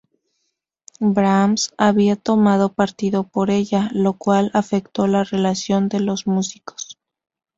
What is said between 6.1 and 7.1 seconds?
músicos.